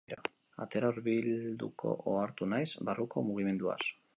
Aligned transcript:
Atera 0.63 0.89
hurbilduko 0.93 1.93
ohartu 2.13 2.51
naiz 2.55 2.69
barruko 2.89 3.27
mugimenduaz. 3.29 3.81